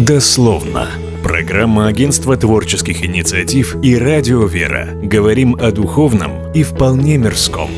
[0.00, 0.88] Дословно.
[1.22, 4.88] Программа Агентства творческих инициатив и Радио Вера.
[5.02, 7.68] Говорим о духовном и вполне мирском.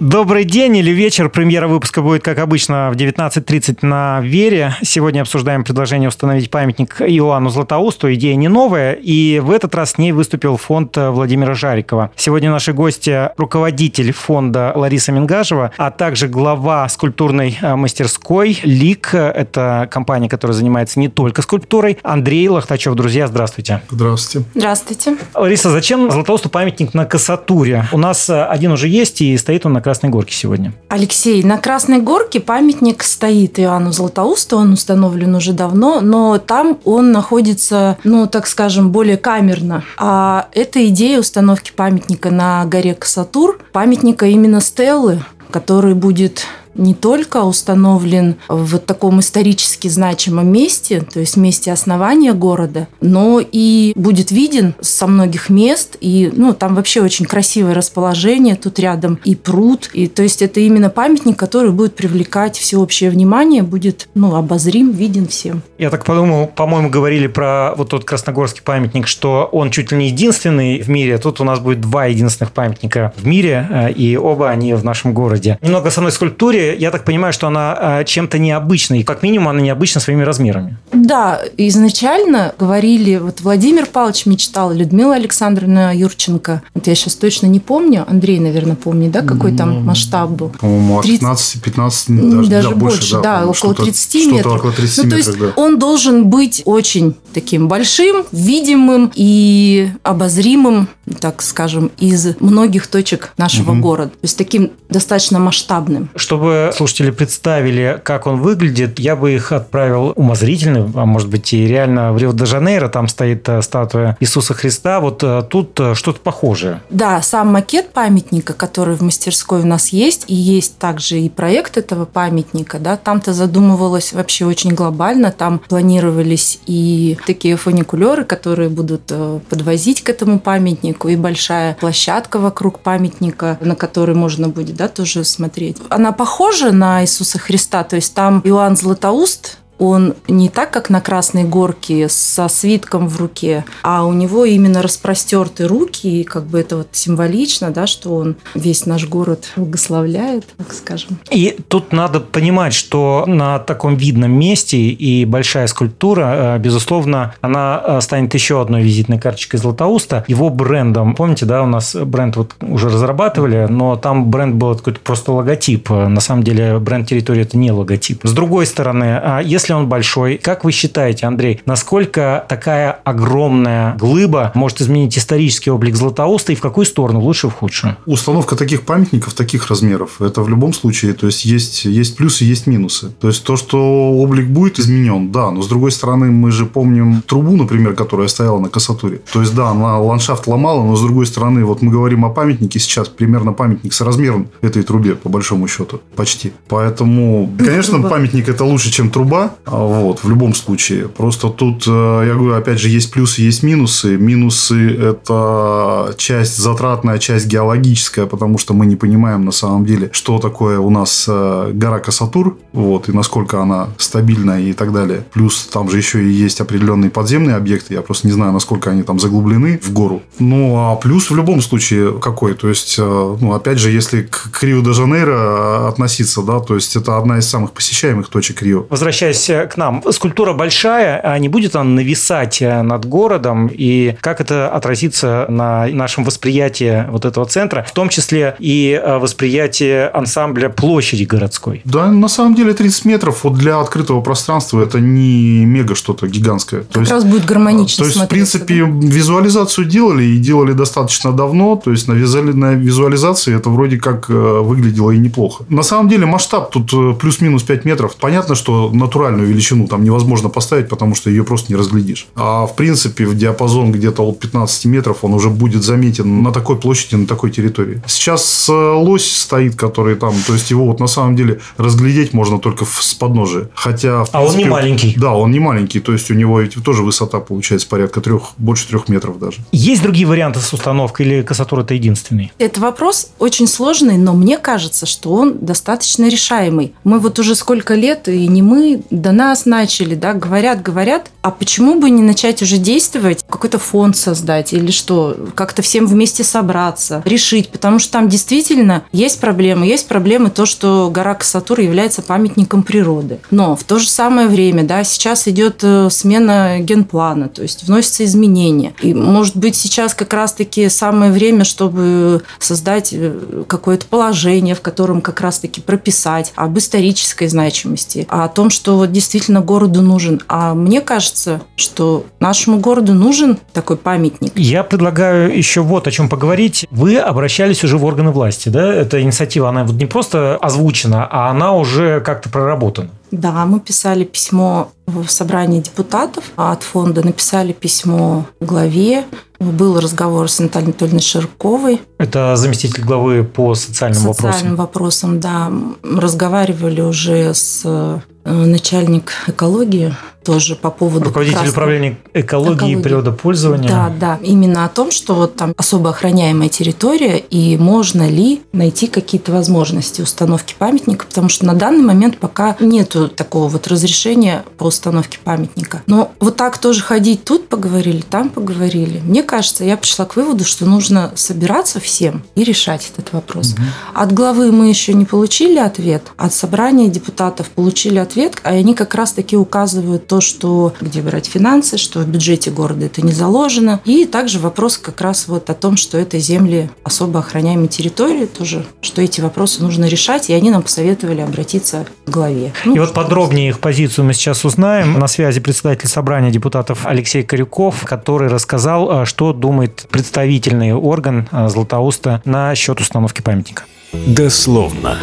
[0.00, 1.28] Добрый день или вечер.
[1.28, 4.74] Премьера выпуска будет, как обычно, в 19.30 на Вере.
[4.80, 8.10] Сегодня обсуждаем предложение установить памятник Иоанну Златоусту.
[8.14, 12.12] Идея не новая, и в этот раз с ней выступил фонд Владимира Жарикова.
[12.16, 19.12] Сегодня наши гости– руководитель фонда Лариса Мингажева, а также глава скульптурной э, мастерской «Лик».
[19.12, 21.98] Это компания, которая занимается не только скульптурой.
[22.02, 22.94] Андрей Лохтачев.
[22.94, 23.82] Друзья, здравствуйте.
[23.90, 24.48] Здравствуйте.
[24.54, 25.16] Здравствуйте.
[25.34, 27.84] Лариса, зачем Златоусту памятник на Касатуре?
[27.92, 30.72] У нас э, один уже есть, и стоит он на Красной Горке сегодня.
[30.86, 37.10] Алексей, на Красной Горке памятник стоит Иоанну Златоусту, он установлен уже давно, но там он
[37.10, 39.82] находится, ну, так скажем, более камерно.
[39.96, 47.42] А эта идея установки памятника на горе Касатур, памятника именно Стеллы, который будет не только
[47.42, 54.74] установлен в таком исторически значимом месте, то есть месте основания города, но и будет виден
[54.80, 55.96] со многих мест.
[56.00, 59.90] И ну, там вообще очень красивое расположение, тут рядом и пруд.
[59.92, 65.28] И, то есть это именно памятник, который будет привлекать всеобщее внимание, будет ну, обозрим, виден
[65.28, 65.62] всем.
[65.78, 70.08] Я так подумал, по-моему, говорили про вот тот красногорский памятник, что он чуть ли не
[70.08, 71.18] единственный в мире.
[71.18, 75.12] Тут у нас будет два единственных памятника в мире, э, и оба они в нашем
[75.12, 75.58] городе.
[75.62, 79.02] Немного о самой скульптуре я так понимаю, что она э, чем-то необычной.
[79.02, 80.76] Как минимум, она необычна своими размерами.
[80.92, 86.62] Да, изначально говорили, вот Владимир Павлович мечтал, Людмила Александровна Юрченко.
[86.74, 90.50] Вот я сейчас точно не помню, Андрей, наверное, помнит, да, какой там ну, масштаб был?
[90.50, 94.54] По-моему, 15-15, даже, даже да, больше, да, да около 30 метров.
[94.54, 95.52] Около 30 ну, то есть да.
[95.56, 100.88] он должен быть очень таким большим, видимым и обозримым,
[101.20, 103.80] так скажем, из многих точек нашего угу.
[103.80, 104.10] города.
[104.10, 106.10] То есть таким достаточно масштабным.
[106.16, 111.52] Чтобы чтобы слушатели представили, как он выглядит, я бы их отправил умозрительно, а может быть
[111.52, 116.20] и реально в Рио-де-Жанейро, там стоит э, статуя Иисуса Христа, вот э, тут э, что-то
[116.20, 116.80] похожее.
[116.90, 121.76] Да, сам макет памятника, который в мастерской у нас есть, и есть также и проект
[121.76, 129.12] этого памятника, да, там-то задумывалось вообще очень глобально, там планировались и такие фуникулеры, которые будут
[129.48, 135.24] подвозить к этому памятнику, и большая площадка вокруг памятника, на которой можно будет, да, тоже
[135.24, 135.76] смотреть.
[135.90, 140.90] Она похожа похоже на Иисуса Христа, то есть там Иоанн Златоуст, он не так, как
[140.90, 146.44] на Красной Горке со свитком в руке, а у него именно распростерты руки, и как
[146.44, 151.18] бы это вот символично, да, что он весь наш город благословляет, так скажем.
[151.30, 157.82] И тут надо понимать, что на таком видном месте и большая скульптура, э, безусловно, она
[157.82, 161.14] э, станет еще одной визитной карточкой Златоуста, его брендом.
[161.14, 165.88] Помните, да, у нас бренд вот уже разрабатывали, но там бренд был какой-то просто логотип.
[165.88, 168.20] На самом деле бренд территории это не логотип.
[168.24, 170.36] С другой стороны, а если если он большой.
[170.36, 176.60] Как вы считаете, Андрей, насколько такая огромная глыба может изменить исторический облик Златоуста и в
[176.60, 177.96] какую сторону, лучше в худшую?
[178.06, 182.66] Установка таких памятников, таких размеров, это в любом случае, то есть есть, есть плюсы, есть
[182.66, 183.12] минусы.
[183.20, 187.22] То есть то, что облик будет изменен, да, но с другой стороны, мы же помним
[187.22, 189.20] трубу, например, которая стояла на Касатуре.
[189.32, 192.80] То есть, да, она ландшафт ломала, но с другой стороны, вот мы говорим о памятнике
[192.80, 196.52] сейчас, примерно памятник с размером этой трубе, по большому счету, почти.
[196.68, 201.08] Поэтому, конечно, памятник это лучше, чем труба, вот, в любом случае.
[201.08, 204.16] Просто тут, э, я говорю, опять же, есть плюсы, есть минусы.
[204.16, 210.38] Минусы– это часть затратная, часть геологическая, потому что мы не понимаем на самом деле, что
[210.38, 215.24] такое у нас э, гора Касатур, вот, и насколько она стабильна и так далее.
[215.32, 217.94] Плюс там же еще и есть определенные подземные объекты.
[217.94, 220.22] Я просто не знаю, насколько они там заглублены в гору.
[220.38, 222.54] Ну, а плюс в любом случае какой?
[222.54, 227.38] То есть, э, ну, опять же, если к Рио-де-Жанейро относиться, да, то есть, это одна
[227.38, 228.86] из самых посещаемых точек Рио.
[228.88, 230.02] Возвращаясь к нам.
[230.10, 233.70] Скульптура большая, а не будет она нависать э, над городом?
[233.72, 239.18] И как это отразится на нашем восприятии вот этого центра, в том числе и э,
[239.18, 241.82] восприятие ансамбля площади городской?
[241.84, 246.80] Да, на самом деле 30 метров вот для открытого пространства это не мега что-то гигантское.
[246.80, 249.06] Как то есть, раз будет гармонично То есть, в принципе, да?
[249.06, 251.76] визуализацию делали и делали достаточно давно.
[251.76, 252.52] То есть, на, визуали...
[252.52, 255.64] на визуализации это вроде как э, выглядело и неплохо.
[255.68, 258.16] На самом деле, масштаб тут плюс-минус 5 метров.
[258.16, 258.90] Понятно, что
[259.30, 262.26] натуральную величину там невозможно поставить, потому что ее просто не разглядишь.
[262.34, 266.76] А в принципе в диапазон где-то от 15 метров он уже будет заметен на такой
[266.76, 268.02] площади, на такой территории.
[268.06, 272.58] Сейчас э, лось стоит, который там, то есть его вот на самом деле разглядеть можно
[272.58, 273.68] только с подножия.
[273.74, 275.14] Хотя, в принципе, а он не маленький.
[275.16, 279.08] Да, он не маленький, то есть у него тоже высота получается порядка трех, больше трех
[279.08, 279.58] метров даже.
[279.72, 282.52] Есть другие варианты с установкой или Кассатур это единственный?
[282.58, 286.92] Это вопрос очень сложный, но мне кажется, что он достаточно решаемый.
[287.04, 291.50] Мы вот уже сколько лет, и не мы, до нас начали, да, говорят, говорят, а
[291.50, 297.22] почему бы не начать уже действовать, какой-то фонд создать или что, как-то всем вместе собраться,
[297.24, 299.86] решить, потому что там действительно есть проблемы.
[299.86, 303.40] Есть проблемы то, что гора Касатур является памятником природы.
[303.50, 308.24] Но в то же самое время, да, сейчас идет э, смена генплана, то есть вносятся
[308.24, 308.94] изменения.
[309.02, 315.20] И, может быть, сейчас как раз-таки самое время, чтобы создать э, какое-то положение, в котором
[315.20, 320.40] как раз-таки прописать об исторической значимости, о том, что вот действительно городу нужен.
[320.48, 324.52] А мне кажется, что нашему городу нужен такой памятник.
[324.56, 326.86] Я предлагаю еще вот о чем поговорить.
[326.90, 328.92] Вы обращались уже в органы власти, да?
[328.92, 333.10] Эта инициатива, она вот не просто озвучена, а она уже как-то проработана.
[333.30, 339.24] Да, мы писали письмо в собрании депутатов от фонда, написали письмо главе.
[339.58, 342.00] Был разговор с Натальей Анатольевной Ширковой.
[342.18, 345.38] Это заместитель главы по социальным, социальным вопросам.
[345.38, 345.40] вопросам.
[345.40, 346.20] да.
[346.20, 350.14] Разговаривали уже с э, начальник экологии
[350.44, 351.26] тоже по поводу...
[351.26, 351.70] Руководитель раз...
[351.70, 353.88] управления экологии, экологии и природопользования.
[353.88, 354.38] Да, да.
[354.42, 360.22] Именно о том, что вот там особо охраняемая территория, и можно ли найти какие-то возможности
[360.22, 366.02] установки памятника, потому что на данный момент пока нету такого вот разрешения по установке памятника.
[366.06, 369.20] Но вот так тоже ходить, тут поговорили, там поговорили.
[369.24, 373.72] Мне кажется, я пришла к выводу, что нужно собираться всем и решать этот вопрос.
[373.72, 373.82] Угу.
[374.14, 379.14] От главы мы еще не получили ответ, от собрания депутатов получили ответ, а они как
[379.14, 384.00] раз-таки указывают то, что где брать финансы, что в бюджете города это не заложено.
[384.04, 388.86] И также вопрос как раз вот о том, что это земли особо охраняемой территории, тоже,
[389.00, 392.72] что эти вопросы нужно решать, и они нам посоветовали обратиться к главе.
[392.84, 395.18] Ну, и вот подробнее их позицию мы сейчас узнаем.
[395.18, 401.68] На связи председатель собрания депутатов Алексей Корюков, который рассказал, а, что думает представительный орган а,
[401.68, 403.82] Златоуста на счет установки памятника.
[404.12, 405.18] Дословно.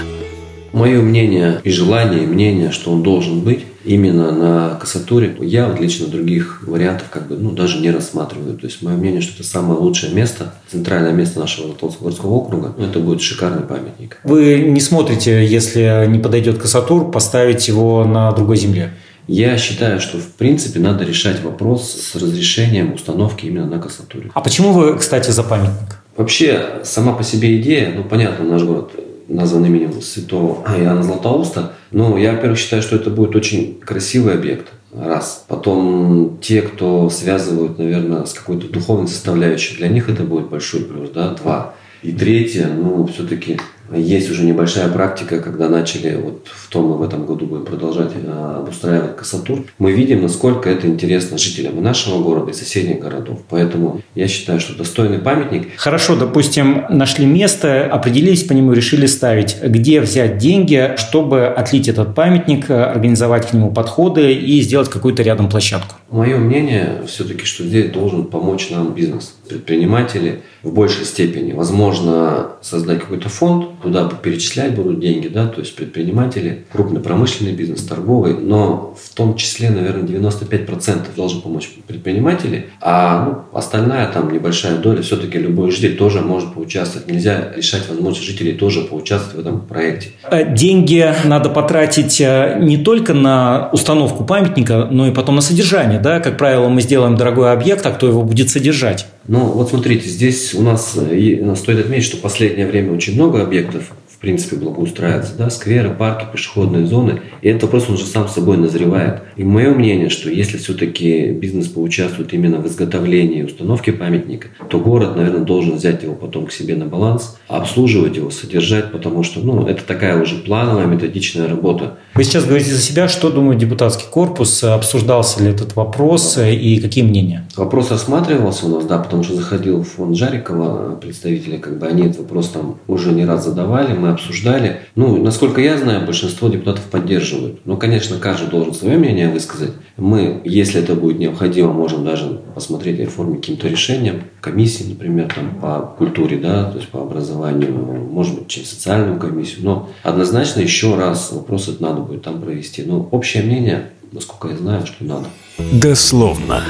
[0.77, 5.73] Мое мнение и желание, и мнение, что он должен быть именно на кассатуре, я, в
[5.73, 8.57] отличие от других вариантов, как бы, ну, даже не рассматриваю.
[8.57, 12.85] То есть, мое мнение, что это самое лучшее место, центральное место нашего городского округа, ну,
[12.85, 14.19] это будет шикарный памятник.
[14.23, 18.93] Вы не смотрите, если не подойдет кассатур, поставить его на другой земле?
[19.27, 24.31] Я считаю, что в принципе надо решать вопрос с разрешением установки именно на кассатуре.
[24.33, 25.97] А почему вы, кстати, за памятник?
[26.15, 28.91] Вообще, сама по себе идея, ну, понятно, наш город
[29.27, 31.73] назван именем святого Иоанна Златоуста.
[31.91, 34.67] Но я, во-первых, считаю, что это будет очень красивый объект.
[34.93, 35.45] Раз.
[35.47, 41.09] Потом те, кто связывают, наверное, с какой-то духовной составляющей, для них это будет большой плюс.
[41.11, 41.35] Да?
[41.35, 41.73] Два.
[42.03, 43.59] И третье, ну, все-таки
[43.95, 48.11] есть уже небольшая практика, когда начали, вот в том мы в этом году будем продолжать
[48.15, 49.59] э, обустраивать кассатур.
[49.77, 53.39] Мы видим, насколько это интересно жителям и нашего города, и соседних городов.
[53.49, 55.69] Поэтому я считаю, что достойный памятник.
[55.77, 59.57] Хорошо, допустим, нашли место, определились по нему, решили ставить.
[59.61, 65.49] Где взять деньги, чтобы отлить этот памятник, организовать к нему подходы и сделать какую-то рядом
[65.49, 65.95] площадку?
[66.09, 71.53] Мое мнение все-таки, что здесь должен помочь нам бизнес, предприниматели в большей степени.
[71.53, 77.83] Возможно, создать какой-то фонд, куда перечислять будут деньги, да, то есть предприниматели, крупный промышленный бизнес,
[77.83, 84.77] торговый, но в том числе, наверное, 95% должен помочь предприниматели, а ну, остальная там небольшая
[84.77, 87.09] доля, все-таки любой житель тоже может поучаствовать.
[87.09, 90.09] Нельзя лишать возможности жителей тоже поучаствовать в этом проекте.
[90.29, 95.99] Э, деньги надо потратить э, не только на установку памятника, но и потом на содержание,
[95.99, 99.07] да, как правило, мы сделаем дорогой объект, а кто его будет содержать?
[99.27, 103.41] Ну, вот смотрите, здесь у нас э, стоит отметить, что в последнее время очень много
[103.41, 108.27] объектов в принципе, благоустраиваться, да, скверы, парки, пешеходные зоны, и этот вопрос, он уже сам
[108.27, 109.21] собой назревает.
[109.35, 114.79] И мое мнение, что если все-таки бизнес поучаствует именно в изготовлении и установке памятника, то
[114.79, 119.39] город, наверное, должен взять его потом к себе на баланс, обслуживать его, содержать, потому что,
[119.39, 121.99] ну, это такая уже плановая, методичная работа.
[122.17, 127.03] Вы сейчас говорите за себя, что думает депутатский корпус, обсуждался ли этот вопрос и какие
[127.03, 127.47] мнения?
[127.55, 132.21] Вопрос рассматривался у нас, да, потому что заходил фонд Жарикова, представители, как бы они этот
[132.21, 134.79] вопрос там уже не раз задавали, мы обсуждали.
[134.95, 137.59] Ну, насколько я знаю, большинство депутатов поддерживают.
[137.65, 139.73] Но, конечно, каждый должен свое мнение высказать.
[139.95, 144.23] Мы, если это будет необходимо, можем даже посмотреть оформить каким-то решением.
[144.41, 149.59] Комиссии, например, там, по культуре, да, то есть по образованию, может быть, через социальную комиссию.
[149.61, 152.81] Но однозначно еще раз вопрос это надо будет там провести.
[152.81, 155.27] Но общее мнение, насколько я знаю, что надо.
[155.71, 156.63] Дословно.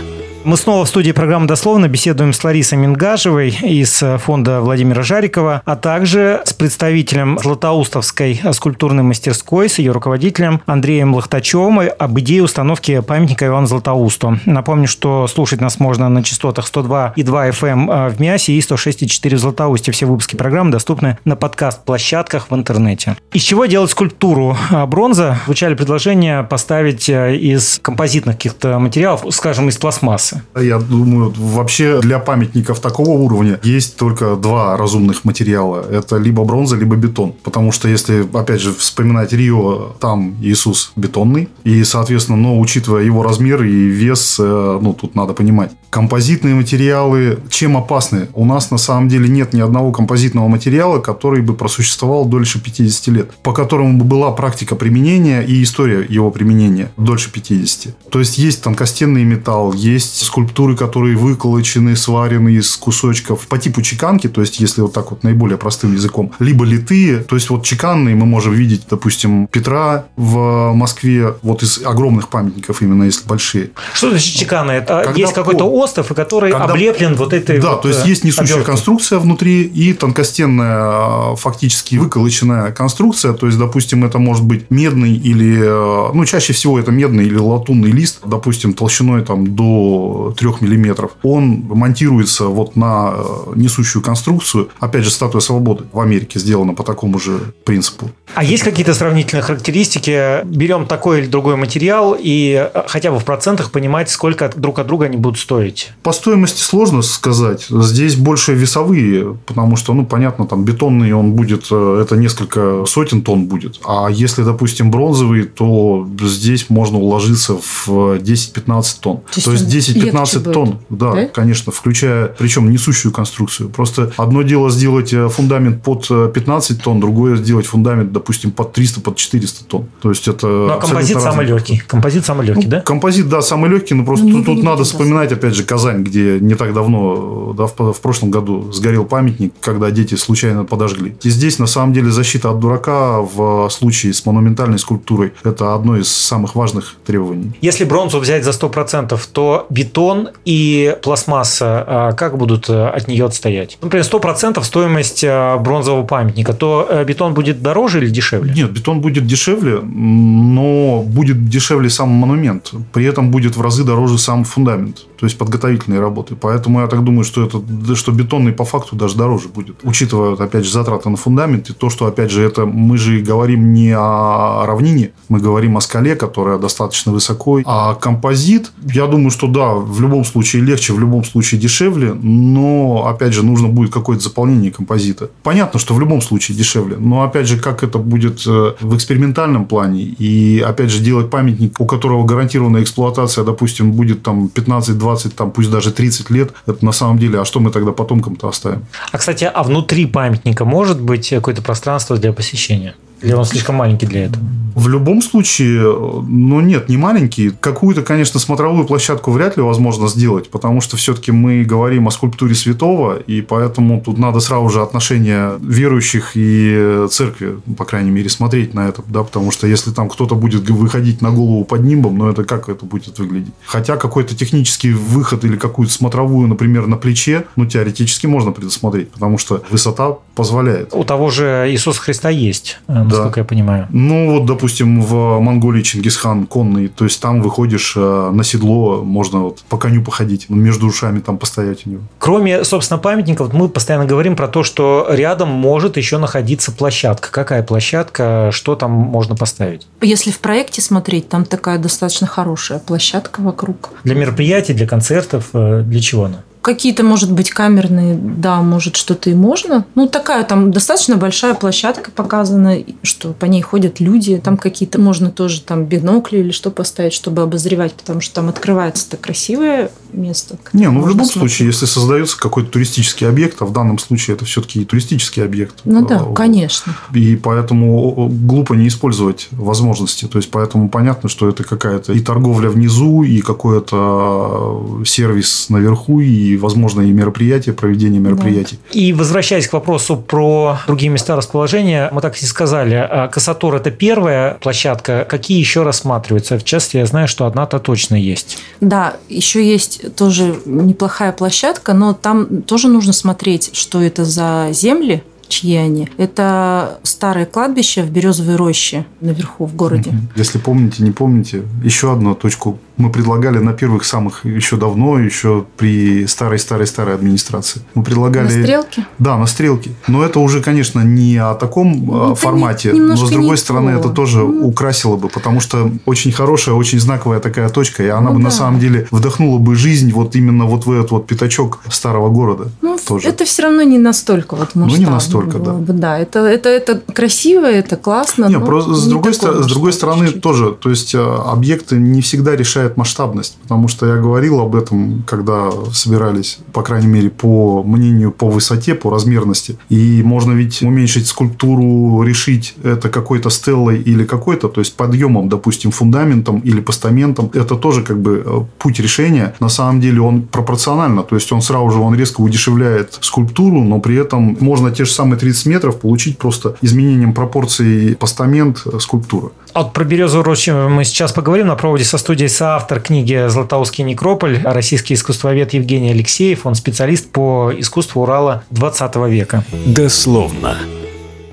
[0.47, 5.75] Мы снова в студии программы «Дословно» беседуем с Ларисой Мингажевой из фонда Владимира Жарикова, а
[5.75, 13.45] также с представителем Златоустовской скульптурной мастерской, с ее руководителем Андреем Лохтачевым об идее установки памятника
[13.45, 14.39] Ивану Златоусту.
[14.45, 18.59] Напомню, что слушать нас можно на частотах 102 и 2 FM эм, в Миасе и
[18.61, 19.91] 106,4 в Златоусте.
[19.91, 23.17] Все выпуски программы доступны на подкаст-площадках в интернете.
[23.33, 24.55] Из чего делать скульптуру?
[24.71, 25.39] А, бронза.
[25.43, 30.36] Звучали предложения поставить э, из композитных каких-то материалов, скажем, из пластмассы.
[30.55, 35.85] Я думаю, вообще для памятников такого уровня есть только два разумных материала.
[35.89, 37.33] Это либо бронза, либо бетон.
[37.43, 41.49] Потому что если, опять же, вспоминать Рио, там Иисус бетонный.
[41.63, 45.71] И, соответственно, но учитывая его размер и вес, э, ну, тут надо понимать.
[45.89, 48.27] Композитные материалы чем опасны?
[48.33, 53.07] У нас на самом деле нет ни одного композитного материала, который бы просуществовал дольше 50
[53.07, 58.09] лет, по которому бы была практика применения и история его применения дольше 50.
[58.09, 64.27] То есть есть тонкостенный металл, есть скульптуры, которые выколочены, сварены из кусочков по типу чеканки,
[64.27, 68.15] то есть если вот так вот наиболее простым языком, либо литые, то есть вот чеканные
[68.15, 73.71] мы можем видеть, допустим, Петра в Москве, вот из огромных памятников именно, если большие.
[73.93, 74.79] Что значит чеканные?
[74.79, 76.65] Это Когда есть какой-то остров, и который Когда...
[76.65, 78.71] облеплен вот этой Да, вот то есть есть несущая обертки.
[78.71, 85.13] конструкция внутри и тонкостенная а, фактически выколоченная конструкция, то есть, допустим, это может быть медный
[85.13, 90.49] или, а, ну, чаще всего это медный или латунный лист, допустим, толщиной там до 3
[90.61, 94.69] миллиметров, он монтируется вот на э, несущую конструкцию.
[94.79, 98.09] Опять же, статуя свободы в Америке сделана по такому же принципу.
[98.33, 100.43] А есть какие-то сравнительные характеристики?
[100.45, 104.87] Берем такой или другой материал и э, хотя бы в процентах понимать, сколько друг от
[104.87, 105.66] друга они будут стоить?
[106.03, 107.67] По стоимости сложно сказать.
[107.69, 113.21] Здесь больше весовые, потому что, ну, понятно, там бетонный он будет, э, это несколько сотен
[113.21, 113.79] тонн будет.
[113.85, 119.21] А если, допустим, бронзовый, то здесь можно уложиться в 10-15 тонн.
[119.33, 123.69] То, то есть 10 15 тонн, да, да, конечно, включая, причем несущую конструкцию.
[123.69, 128.73] Просто одно дело сделать э, фундамент под 15 э, тонн, другое сделать фундамент, допустим, под
[128.73, 129.85] 300, под 400 тонн.
[130.01, 130.47] То есть это...
[130.47, 131.77] Ну, а композит самый легкий.
[131.87, 132.81] Композит самый легкий, ну, да?
[132.81, 136.39] Композит, да, самый легкий, но просто ну, тут, тут надо вспоминать, опять же, Казань, где
[136.39, 141.15] не так давно, да, в, в прошлом году сгорел памятник, когда дети случайно подожгли.
[141.23, 145.97] И здесь, на самом деле, защита от дурака в случае с монументальной скульптурой– это одно
[145.97, 147.51] из самых важных требований.
[147.61, 153.25] Если бронзу взять за 100%, то бетон и пластмасса, а как будут э, от нее
[153.25, 153.77] отстоять?
[153.81, 158.53] Например, 100% стоимость э, бронзового памятника, то э, бетон будет дороже или дешевле?
[158.53, 162.71] Нет, бетон будет дешевле, но будет дешевле сам монумент.
[162.93, 166.35] При этом будет в разы дороже сам фундамент, то есть подготовительные работы.
[166.35, 169.77] Поэтому я так думаю, что, это, что бетонный по факту даже дороже будет.
[169.83, 173.73] Учитывая, опять же, затраты на фундамент и то, что, опять же, это мы же говорим
[173.73, 177.61] не о равнине, мы говорим о скале, которая достаточно высоко.
[177.65, 183.05] А композит, я думаю, что да, в любом случае легче, в любом случае дешевле, но,
[183.07, 185.29] опять же, нужно будет какое-то заполнение композита.
[185.43, 189.65] Понятно, что в любом случае дешевле, но, опять же, как это будет э, в экспериментальном
[189.65, 195.51] плане, и, опять же, делать памятник, у которого гарантированная эксплуатация, допустим, будет там 15-20, там,
[195.51, 198.85] пусть даже 30 лет, это на самом деле, а что мы тогда потомкам-то оставим?
[199.11, 202.95] А, кстати, а внутри памятника может быть какое-то пространство для посещения?
[203.21, 204.43] Или он слишком маленький для этого?
[204.77, 205.81] В любом случае,
[206.27, 207.49] ну нет, не маленький.
[207.49, 212.53] Какую-то, конечно, смотровую площадку вряд ли возможно сделать, потому что все-таки мы говорим о скульптуре
[212.53, 218.75] святого, и поэтому тут надо сразу же отношение верующих и церкви, по крайней мере, смотреть
[218.75, 222.29] на это, да, потому что если там кто-то будет выходить на голову под нимбом, ну
[222.29, 223.55] это как это будет выглядеть?
[223.65, 229.39] Хотя какой-то технический выход или какую-то смотровую, например, на плече, ну теоретически можно предусмотреть, потому
[229.39, 230.93] что высота позволяет.
[230.93, 233.41] У того же Иисуса Христа есть э, насколько да.
[233.41, 233.87] я понимаю.
[233.89, 239.39] Ну, вот, допустим, в Монголии Чингисхан конный, то есть там выходишь э, на седло, можно
[239.39, 242.01] вот по коню походить, между ушами там постоять у него.
[242.19, 247.29] Кроме, собственно, памятников, мы постоянно говорим про то, что рядом может еще находиться площадка.
[247.31, 249.87] Какая площадка, что там можно поставить?
[250.01, 253.91] Если в проекте смотреть, там такая достаточно хорошая площадка вокруг.
[254.03, 256.43] Для мероприятий, для концертов, э, для чего она?
[256.67, 259.85] Какие-то, может быть, камерные, да, может, что-то и можно.
[259.95, 264.41] Ну, такая там достаточно большая площадка показана, что по ней ходят люди.
[264.43, 269.15] Там какие-то, можно тоже там бинокли или что поставить, чтобы обозревать, потому что там открывается-то
[269.15, 270.57] красивое место.
[270.73, 271.53] Не, ну в любом смотреть.
[271.53, 275.75] случае, если создается какой-то туристический объект, а в данном случае это все-таки туристический объект.
[275.85, 276.97] Ну да, э, конечно.
[277.13, 280.25] И поэтому глупо не использовать возможности.
[280.25, 286.56] То есть, поэтому понятно, что это какая-то и торговля внизу, и какой-то сервис наверху, и
[286.57, 288.79] и, возможно, и мероприятия, проведение мероприятий.
[288.91, 288.99] Да.
[288.99, 293.91] И возвращаясь к вопросу про другие места расположения, мы так и сказали, а Касатор– это
[293.91, 295.25] первая площадка.
[295.29, 296.57] Какие еще рассматриваются?
[296.57, 298.57] В частности, я знаю, что одна-то точно есть.
[298.81, 305.23] Да, еще есть тоже неплохая площадка, но там тоже нужно смотреть, что это за земли,
[305.47, 306.09] чьи они.
[306.17, 310.13] Это старое кладбище в Березовой роще наверху в городе.
[310.35, 315.65] Если помните, не помните, еще одну точку мы предлагали на первых самых еще давно, еще
[315.77, 317.81] при старой-старой-старой администрации.
[317.93, 318.45] Мы предлагали...
[318.45, 319.05] На стрелке?
[319.19, 319.91] Да, на стрелке.
[320.07, 323.99] Но это уже, конечно, не о таком ну, формате, не, но с другой стороны то.
[323.99, 324.67] это тоже ну...
[324.67, 328.45] украсило бы, потому что очень хорошая, очень знаковая такая точка, и она ну, бы да.
[328.45, 332.69] на самом деле вдохнула бы жизнь вот именно вот в этот вот пятачок старого города.
[332.81, 333.27] Ну, тоже.
[333.27, 334.91] это все равно не настолько вот масштабно.
[334.91, 335.73] Ну, не настолько, да.
[335.73, 338.45] Бы, да, это, это, это красиво, это классно.
[338.45, 340.41] Не, просто, с, другой, с другой стороны чуть-чуть.
[340.41, 343.57] тоже, то есть э, объекты не всегда решают масштабность.
[343.61, 348.95] Потому что я говорил об этом, когда собирались, по крайней мере, по мнению по высоте,
[348.95, 349.77] по размерности.
[349.89, 355.91] И можно ведь уменьшить скульптуру, решить это какой-то стеллой или какой-то, то есть подъемом, допустим,
[355.91, 357.51] фундаментом или постаментом.
[357.53, 359.53] Это тоже как бы э, путь решения.
[359.59, 361.23] На самом деле он пропорционально.
[361.23, 365.11] То есть он сразу же он резко удешевляет скульптуру, но при этом можно те же
[365.11, 369.49] самые 30 метров получить просто изменением пропорций постамент э, скульптуры.
[369.73, 374.03] А вот про березовую рощу мы сейчас поговорим на проводе со студией соавтор книги «Златоустский
[374.03, 376.65] некрополь», российский искусствовед Евгений Алексеев.
[376.65, 379.63] Он специалист по искусству Урала 20 века.
[379.85, 380.77] Дословно.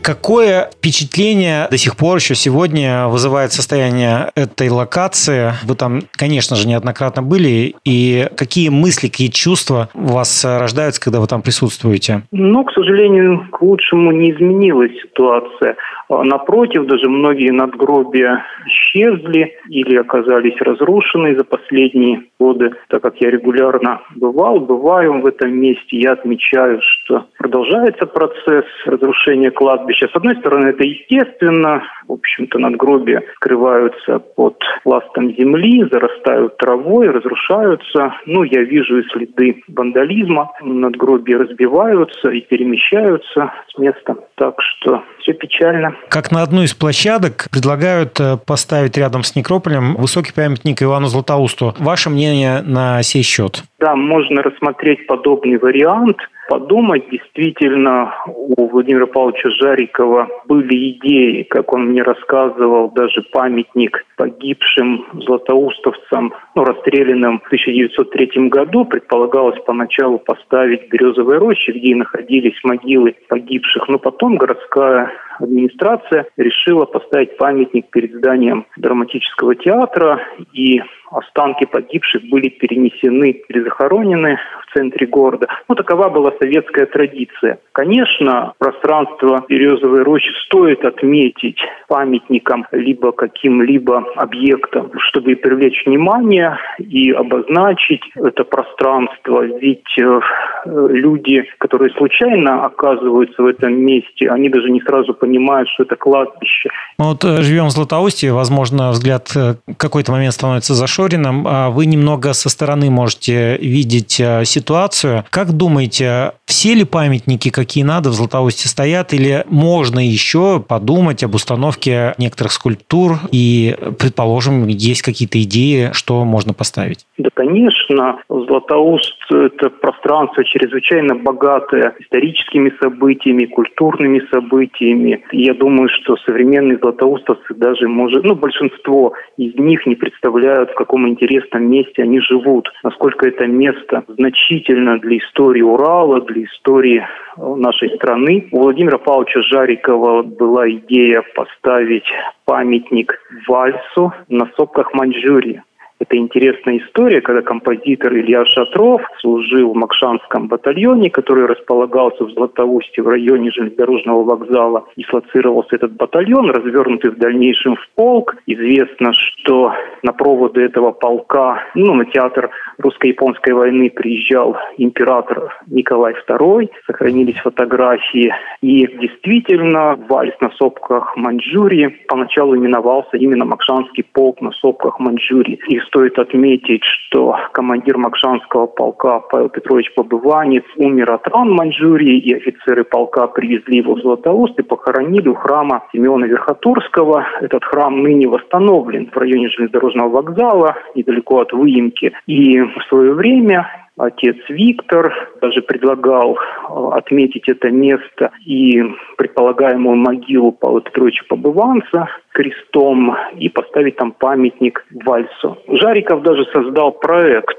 [0.04, 5.52] Какое впечатление до сих пор еще сегодня вызывает состояние этой локации?
[5.64, 7.74] Вы там, конечно же, неоднократно были.
[7.86, 12.20] И какие мысли, какие чувства у вас рождаются, когда вы там присутствуете?
[12.32, 15.76] Ну, к сожалению, к лучшему не изменилась ситуация.
[16.10, 22.72] А, напротив, даже многие надгробия исчезли или оказались разрушены за последние годы.
[22.88, 29.50] Так как я регулярно бывал, бываю в этом месте, я отмечаю, что продолжается процесс разрушения
[29.50, 29.93] кладбища.
[30.00, 31.82] С одной стороны, это естественно.
[32.06, 38.14] В общем-то, надгробия скрываются под пластом земли, зарастают травой, разрушаются.
[38.26, 40.52] Ну, я вижу и следы вандализма.
[40.62, 44.16] Надгробия разбиваются и перемещаются с места.
[44.36, 45.94] Так что все печально.
[46.08, 51.74] Как на одну из площадок предлагают э, поставить рядом с некрополем высокий памятник Ивану Златоусту.
[51.78, 53.62] Ваше мнение на сей счет?
[53.78, 57.08] Да, можно рассмотреть подобный вариант– подумать.
[57.10, 66.32] Действительно, у Владимира Павловича Жарикова были идеи, как он мне рассказывал, даже памятник погибшим златоустовцам,
[66.54, 68.84] ну, расстрелянным в 1903 году.
[68.84, 77.36] Предполагалось поначалу поставить в Березовой где находились могилы погибших, но потом городская администрация решила поставить
[77.36, 80.20] памятник перед зданием драматического театра,
[80.52, 85.46] и останки погибших были перенесены или захоронены в центре города.
[85.68, 87.58] Ну, такова была советская традиция.
[87.72, 98.02] Конечно, пространство Березовой рощи стоит отметить памятником либо каким-либо объектом, чтобы привлечь внимание и обозначить
[98.16, 99.42] это пространство.
[99.42, 100.20] Ведь э,
[100.66, 106.68] люди, которые случайно оказываются в этом месте, они даже не сразу понимают, что это кладбище.
[106.98, 111.70] Ну, вот э, живем в Златоусте, возможно, взгляд э, в какой-то момент становится зашоренным, а
[111.70, 115.24] вы немного со стороны можете видеть э, ситуацию.
[115.30, 121.34] Как думаете, все ли памятники, какие надо, в Златоусте стоят, или можно еще подумать об
[121.34, 127.06] установке некоторых скульптур и, предположим, есть какие-то идеи, что можно поставить?
[127.16, 128.18] Да, конечно.
[128.28, 135.13] Златоуст– это пространство чрезвычайно богатое историческими событиями, культурными событиями.
[135.32, 140.74] И я думаю, что современные златоустовцы даже, может, ну, большинство из них не представляют, в
[140.74, 147.90] каком интересном месте они живут, насколько это место значительно для истории Урала, для истории нашей
[147.96, 148.48] страны.
[148.52, 152.06] У Владимира Павловича Жарикова была идея поставить
[152.44, 155.62] памятник Вальсу на сопках Маньчжурии.
[156.06, 163.00] Это интересная история, когда композитор Илья Шатров служил в Макшанском батальоне, который располагался в Златоусте
[163.00, 164.84] в районе железнодорожного вокзала.
[164.98, 168.36] Дислоцировался этот батальон, развернутый в дальнейшем в полк.
[168.46, 176.68] Известно, что на проводы этого полка, ну, на театр русско-японской войны приезжал император Николай II.
[176.86, 178.30] Сохранились фотографии.
[178.60, 185.58] И действительно, вальс на сопках Маньчжурии поначалу именовался именно Макшанский полк на сопках Маньчжурии.
[185.68, 192.34] И стоит отметить, что командир Макшанского полка Павел Петрович Побыванец умер от ран Маньчжурии, и
[192.34, 197.24] офицеры полка привезли его в Златоуст и похоронили у храма Семена Верхотурского.
[197.40, 202.12] Этот храм ныне восстановлен в районе железнодорожного вокзала, недалеко от выемки.
[202.26, 208.82] И в свое время отец Виктор, даже предлагал э, отметить это место и
[209.16, 215.58] предполагаемую могилу Павла Петровича Побыванца крестом и поставить там памятник Вальсу.
[215.68, 217.56] Жариков даже создал проект.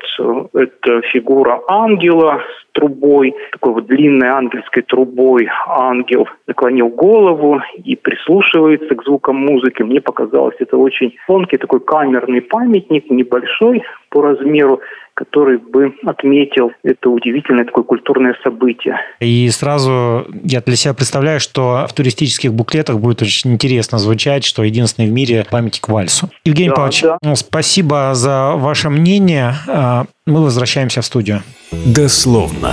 [0.53, 2.41] Это фигура ангела
[2.75, 5.47] трубой, такой вот длинной ангельской трубой.
[5.67, 9.81] Ангел наклонил голову и прислушивается к звукам музыки.
[9.81, 14.81] Мне показалось, это очень тонкий такой камерный памятник, небольшой по размеру,
[15.15, 18.97] который бы отметил это удивительное такое культурное событие.
[19.19, 24.63] И сразу я для себя представляю, что в туристических буклетах будет очень интересно звучать, что
[24.63, 26.29] единственный в мире памятник вальсу.
[26.43, 27.17] Евгений да, Павлович, да.
[27.21, 29.53] Ну, спасибо за ваше мнение.
[29.67, 31.41] А, мы возвращаемся в студию.
[31.71, 32.64] Дословно.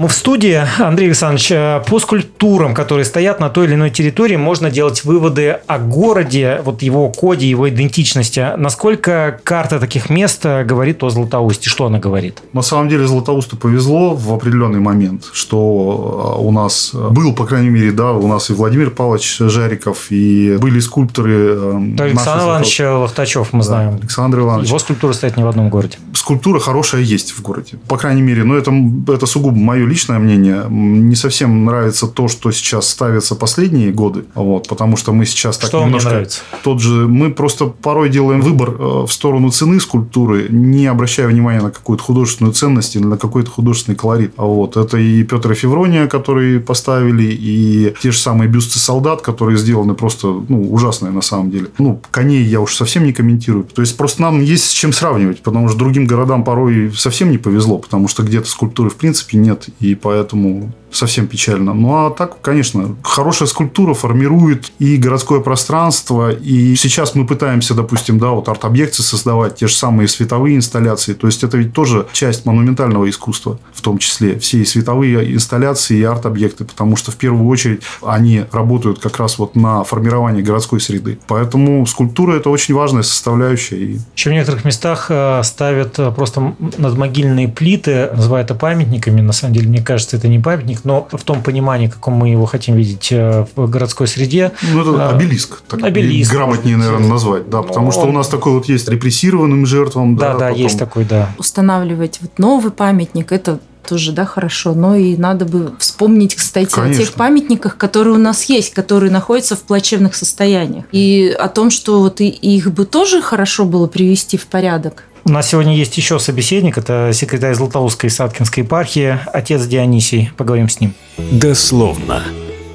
[0.00, 0.62] Мы в студии.
[0.78, 5.58] Андрей Александрович, э, по скульптурам, которые стоят на той или иной территории, можно делать выводы
[5.66, 8.56] о городе, вот его коде, его идентичности.
[8.56, 11.68] Насколько карта таких мест э, говорит о Златоусте?
[11.68, 12.42] Что она говорит?
[12.54, 17.68] На самом деле Златоусту повезло в определенный момент, что э, у нас был, по крайней
[17.68, 21.74] мере, да, у нас и Владимир Павлович Жариков, и были скульпторы.
[21.78, 23.96] Да, Александр Иванович Лохтачев, мы знаем.
[23.96, 24.68] Да, Александр Иванович.
[24.68, 25.98] Его скульптура стоит не в одном городе.
[26.14, 27.78] Скульптура хорошая есть в городе.
[27.88, 28.72] По крайней мере, но это,
[29.08, 34.68] это сугубо мое личное мнение, не совсем нравится то, что сейчас ставится последние годы, вот,
[34.68, 36.10] потому что мы сейчас так что немножко...
[36.10, 36.40] нравится?
[36.62, 37.08] Тот же...
[37.08, 42.02] Мы просто порой делаем выбор э, в сторону цены скульптуры, не обращая внимания на какую-то
[42.02, 44.32] художественную ценность или на какой-то художественный колорит.
[44.36, 44.76] Вот.
[44.76, 49.94] Это и Петр и Феврония, которые поставили, и те же самые бюсты солдат, которые сделаны
[49.94, 51.68] просто ну, ужасные на самом деле.
[51.78, 53.64] Ну, коней я уж совсем не комментирую.
[53.64, 57.38] То есть, просто нам есть с чем сравнивать, потому что другим городам порой совсем не
[57.38, 61.72] повезло, потому что где-то скульптуры в принципе нет, и поэтому совсем печально.
[61.72, 68.18] Ну, а так, конечно, хорошая скульптура формирует и городское пространство, и сейчас мы пытаемся, допустим,
[68.18, 72.44] да, вот арт-объекты создавать, те же самые световые инсталляции, то есть это ведь тоже часть
[72.44, 77.48] монументального искусства, в том числе все и световые инсталляции и арт-объекты, потому что в первую
[77.48, 81.18] очередь они работают как раз вот на формирование городской среды.
[81.26, 83.98] Поэтому скульптура это очень важная составляющая.
[84.16, 89.20] Еще в некоторых местах э, ставят э, просто надмогильные плиты, называют это памятниками.
[89.20, 92.30] На самом деле, мне кажется, это не памятник, памятник, но в том понимании, каком мы
[92.30, 94.52] его хотим видеть э, в городской среде.
[94.72, 95.62] Ну, это а, обелиск.
[95.68, 96.32] Так обелиск.
[96.32, 97.48] Грамотнее, наверное, назвать.
[97.48, 97.92] Да, потому но...
[97.92, 100.16] что у нас такой вот есть репрессированным жертвам.
[100.16, 100.62] Да, да, да потом...
[100.62, 101.28] есть такой, да.
[101.38, 104.74] Устанавливать вот новый памятник, это тоже, да, хорошо.
[104.74, 107.02] Но и надо бы вспомнить, кстати, Конечно.
[107.02, 110.84] о тех памятниках, которые у нас есть, которые находятся в плачевных состояниях.
[110.92, 115.04] И о том, что вот и их бы тоже хорошо было привести в порядок.
[115.30, 120.32] У нас сегодня есть еще собеседник, это секретарь Златоустской и Саткинской епархии, отец Дионисий.
[120.36, 120.92] Поговорим с ним.
[121.18, 122.24] Дословно.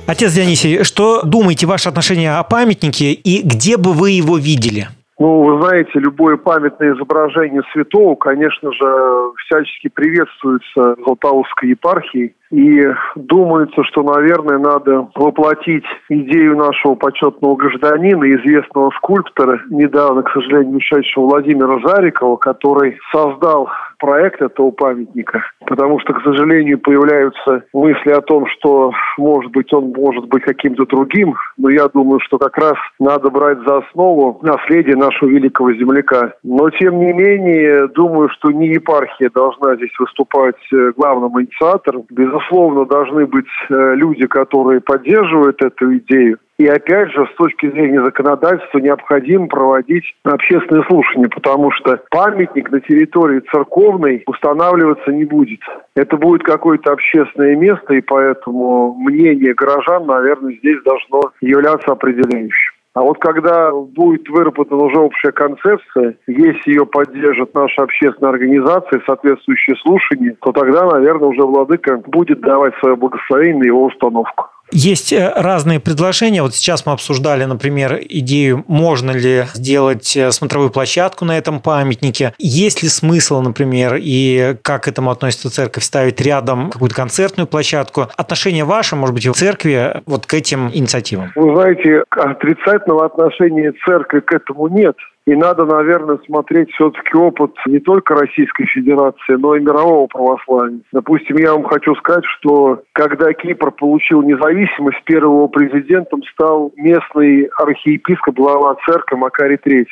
[0.06, 4.88] Отец Дионисий, что думаете ваше отношение о памятнике и где бы вы его видели?
[5.18, 12.36] Ну, вы знаете, любое памятное изображение святого, конечно же, всячески приветствуется Златоустской епархией.
[12.52, 12.82] И
[13.16, 21.28] думается, что, наверное, надо воплотить идею нашего почетного гражданина, известного скульптора, недавно, к сожалению, ушедшего
[21.28, 28.46] Владимира Зарикова, который создал проект этого памятника, потому что, к сожалению, появляются мысли о том,
[28.48, 33.30] что, может быть, он может быть каким-то другим, но я думаю, что как раз надо
[33.30, 36.34] брать за основу наследие нашего великого земляка.
[36.44, 42.04] Но, тем не менее, думаю, что не епархия должна здесь выступать э, главным инициатором.
[42.10, 46.40] Безусловно, должны быть э, люди, которые поддерживают эту идею.
[46.58, 52.80] И опять же, с точки зрения законодательства, необходимо проводить общественные слушания, потому что памятник на
[52.80, 55.60] территории церковной устанавливаться не будет.
[55.98, 62.76] Это будет какое-то общественное место, и поэтому мнение горожан, наверное, здесь должно являться определяющим.
[62.94, 69.76] А вот когда будет выработана уже общая концепция, если ее поддержат наши общественные организации, соответствующие
[69.84, 74.46] слушания, то тогда, наверное, уже владыка будет давать свое благословение на его установку.
[74.72, 76.42] Есть э, разные предложения.
[76.42, 82.34] Вот сейчас мы обсуждали, например, идею, можно ли сделать э, смотровую площадку на этом памятнике.
[82.38, 88.08] Есть ли смысл, например, и как к этому относится церковь, ставить рядом какую-то концертную площадку?
[88.18, 91.32] Отношение ваше, может быть, в церкви вот к этим инициативам?
[91.36, 94.96] Вы знаете, отрицательного отношения церкви к этому нет.
[95.28, 100.80] И надо, наверное, смотреть все-таки опыт не только Российской Федерации, но и мирового православия.
[100.94, 108.36] Допустим, я вам хочу сказать, что когда Кипр получил независимость, первым президентом стал местный архиепископ,
[108.36, 109.86] глава церкви Макарий III.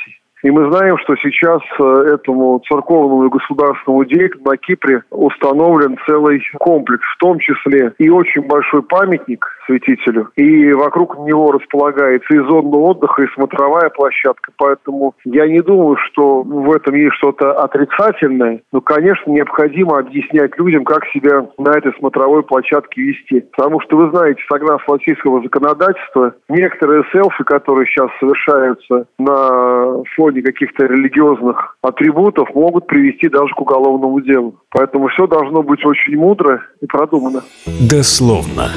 [0.44, 6.44] И мы знаем, что сейчас э, этому церковному и государственному деятелю на Кипре установлен целый
[6.60, 10.30] комплекс, в том числе и очень большой памятник святителю.
[10.36, 14.52] И вокруг него располагается и зона отдыха, и смотровая площадка.
[14.58, 18.62] Поэтому я не думаю, что в этом есть что-то отрицательное.
[18.72, 23.42] Но, конечно, необходимо объяснять людям, как себя на этой смотровой площадке вести.
[23.56, 30.86] Потому что, вы знаете, согласно российского законодательства, некоторые селфи, которые сейчас совершаются на фоне каких-то
[30.86, 34.56] религиозных атрибутов, могут привести даже к уголовному делу.
[34.72, 37.42] Поэтому все должно быть очень мудро и продумано.
[37.90, 38.70] Дословно.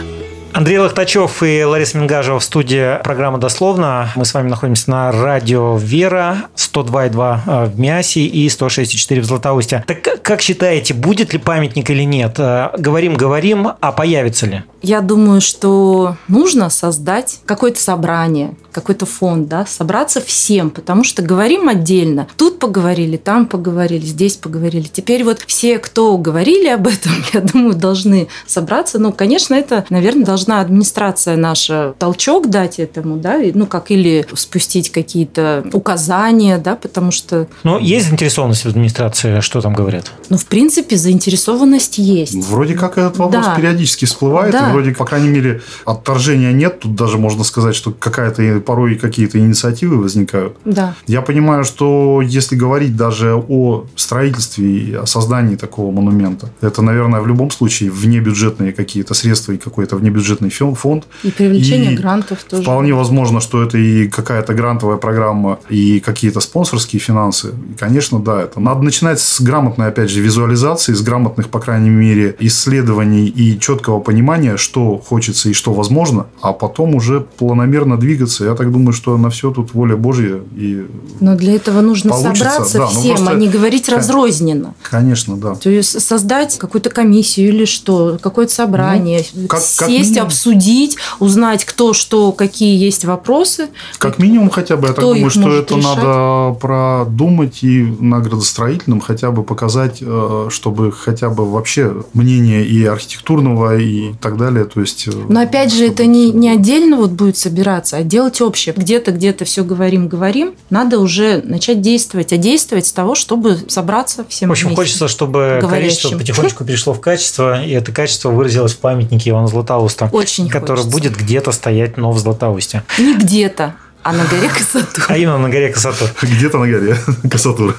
[0.57, 4.09] Андрей Лохтачев и Лариса Мингажева в студии программы «Дословно».
[4.17, 9.85] Мы с вами находимся на радио «Вера» 102,2 э, в Миасе и 106,4 в Златоусте.
[9.87, 12.37] Так как считаете, будет ли памятник или нет?
[12.39, 14.63] Э, говорим, говорим, а появится ли?
[14.87, 21.69] Я думаю, что нужно создать какое-то собрание, какой-то фонд, да, собраться всем, потому что говорим
[21.69, 22.29] отдельно.
[22.37, 24.85] Тут поговорили, там поговорили, здесь поговорили.
[24.85, 29.01] Теперь вот все, кто говорили об этом, я думаю, должны собраться.
[29.01, 34.93] Ну, конечно, это, наверное, должна администрация наша толчок дать этому, да, ну, как или спустить
[34.93, 37.49] какие-то указания, да, потому что...
[37.65, 40.13] Но есть заинтересованность в администрации, что там говорят?
[40.29, 42.35] Ну, в принципе, заинтересованность есть.
[42.35, 43.57] Вроде как этот вопрос да.
[43.57, 44.71] периодически всплывает, да.
[44.71, 49.39] и вроде, по крайней мере, отторжения нет, тут даже можно сказать, что какая-то порой какие-то
[49.39, 50.57] инициативы возникают.
[50.65, 50.95] Да.
[51.07, 57.21] Я понимаю, что если говорить даже о строительстве и о создании такого монумента, это, наверное,
[57.21, 61.05] в любом случае внебюджетные какие-то средства и какой-то внебюджетный бюджетный фонд.
[61.23, 62.63] И привлечение и грантов тоже.
[62.63, 67.55] Вполне возможно, что это и какая-то грантовая программа, и какие-то спонсорские финансы.
[67.71, 71.91] И, конечно, да, это надо начинать с грамотной, опять же, визуализации, с грамотных, по крайней
[71.91, 78.45] мере, исследований и четкого понимания, что хочется и что возможно, а потом уже планомерно двигаться.
[78.45, 80.41] Я так думаю, что на все тут воля Божья.
[80.57, 80.87] И
[81.21, 82.45] Но для этого нужно получится.
[82.45, 83.31] собраться да, всем, просто...
[83.31, 84.75] а не говорить разрозненно.
[84.83, 85.55] Конечно, да.
[85.55, 91.65] То есть создать какую-то комиссию или что, какое-то собрание, ну, как, сесть, как обсудить, узнать,
[91.65, 93.69] кто что, какие есть вопросы.
[93.99, 95.97] Как минимум хотя бы, я так думаю, что это решать.
[95.97, 102.85] надо продумать и на градостроительном хотя бы показать, э, чтобы хотя бы вообще мнение и
[102.85, 104.65] архитектурного и так далее.
[104.65, 108.41] То есть, э, Но опять же, это не, не отдельно вот будет собираться, а делать
[108.41, 108.75] общее.
[108.77, 110.55] Где-то, где-то все говорим, говорим.
[110.71, 112.33] Надо уже начать действовать.
[112.33, 114.83] А действовать с того, чтобы собраться всем В общем, вместе.
[114.83, 115.71] хочется, чтобы говорящим.
[115.71, 120.09] количество потихонечку перешло в качество, и это качество выразилось в памятнике Ивана Златоуста.
[120.13, 120.91] Очень Который хочется.
[120.93, 122.83] будет где-то стоять, но в Златоусте.
[122.99, 125.05] Не где-то, а на горе Касатур.
[125.09, 126.09] А именно на горе Касатур.
[126.23, 126.97] Где-то на горе
[127.31, 127.77] Касатур.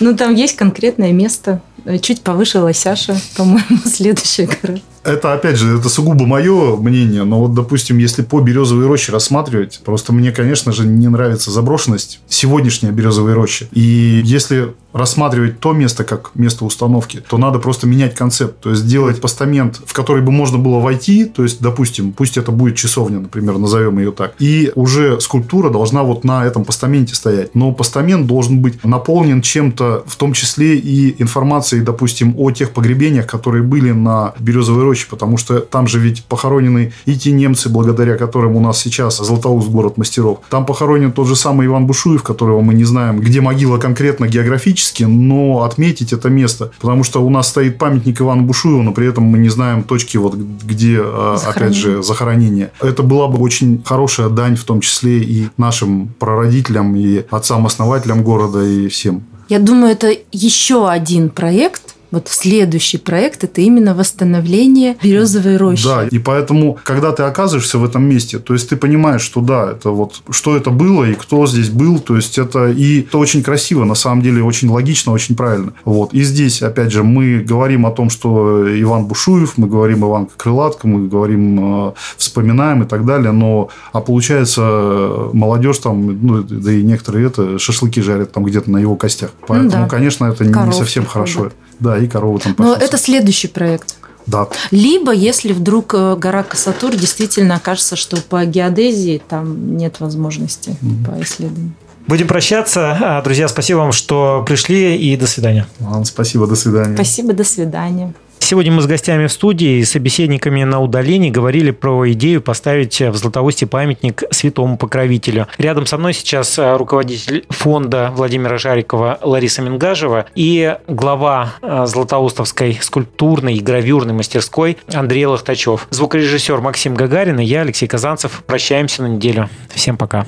[0.00, 1.60] Ну, там есть конкретное место.
[2.02, 4.78] Чуть повыше Лосяша, по-моему, следующая гора.
[5.04, 9.80] Это, опять же, это сугубо мое мнение, но вот, допустим, если по березовой роще рассматривать,
[9.84, 13.68] просто мне, конечно же, не нравится заброшенность сегодняшней березовой рощи.
[13.72, 18.60] И если рассматривать то место как место установки, то надо просто менять концепт.
[18.60, 22.52] То есть, сделать постамент, в который бы можно было войти, то есть, допустим, пусть это
[22.52, 27.54] будет часовня, например, назовем ее так, и уже скульптура должна вот на этом постаменте стоять.
[27.54, 33.26] Но постамент должен быть наполнен чем-то, в том числе и информацией, допустим, о тех погребениях,
[33.26, 38.16] которые были на березовой роще, потому что там же ведь похоронены и те немцы, благодаря
[38.16, 40.40] которым у нас сейчас Златоуст город мастеров.
[40.48, 45.04] Там похоронен тот же самый Иван Бушуев, которого мы не знаем, где могила конкретно географически,
[45.04, 46.72] но отметить это место.
[46.80, 50.16] Потому что у нас стоит памятник Ивану Бушуеву, но при этом мы не знаем точки,
[50.16, 52.70] вот, где, а, опять же, захоронение.
[52.80, 58.64] Это была бы очень хорошая дань, в том числе и нашим прародителям, и отцам-основателям города,
[58.64, 59.22] и всем.
[59.48, 65.84] Я думаю, это еще один проект, вот следующий проект– это именно восстановление березовой рощи.
[65.84, 69.72] Да, и поэтому, когда ты оказываешься в этом месте, то есть ты понимаешь, что да,
[69.72, 73.42] это вот что это было и кто здесь был, то есть это и это очень
[73.42, 75.72] красиво, на самом деле очень логично, очень правильно.
[75.84, 80.28] Вот и здесь опять же мы говорим о том, что Иван Бушуев, мы говорим Иван
[80.36, 86.72] Крылатко, мы говорим, э, вспоминаем и так далее, но а получается молодежь там, ну да
[86.72, 89.88] и некоторые это шашлыки жарят там где-то на его костях, поэтому, ну, да.
[89.88, 91.50] конечно, это Коровки не совсем хорошо.
[91.80, 93.96] Да, и корову там Но это следующий проект.
[94.26, 94.48] Да.
[94.70, 101.06] Либо, если вдруг э, гора Касатур действительно окажется, что по геодезии там нет возможности mm-hmm.
[101.06, 101.72] по исследованию.
[102.06, 102.96] Будем прощаться.
[103.00, 105.66] А, друзья, спасибо вам, что пришли, и до свидания.
[105.78, 106.94] Вам спасибо, до свидания.
[106.94, 108.14] Спасибо, до свидания.
[108.40, 113.14] Сегодня мы с гостями в студии и собеседниками на удалении говорили про идею поставить в
[113.14, 115.46] Златоусте памятник святому покровителю.
[115.58, 122.78] Рядом со мной сейчас э, руководитель фонда Владимира Жарикова Лариса Мингажева и глава э, Златоустовской
[122.80, 125.86] скульптурной и гравюрной мастерской Андрей Лохтачев.
[125.90, 128.42] Звукорежиссер Максим Гагарин и я, Алексей Казанцев.
[128.46, 129.48] Прощаемся на неделю.
[129.74, 130.26] Всем пока.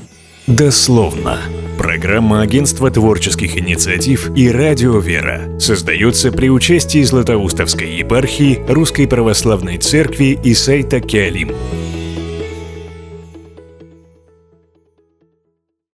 [0.51, 1.39] Дословно.
[1.79, 10.37] Программа Агентства творческих инициатив и Радио Вера создается при участии Златоустовской епархии Русской Православной Церкви
[10.43, 11.53] и сайта Киалим.